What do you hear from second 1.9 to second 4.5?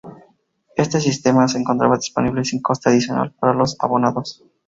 disponible sin coste adicional para los abonados.